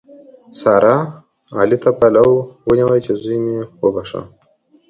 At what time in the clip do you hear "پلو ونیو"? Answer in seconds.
1.99-3.03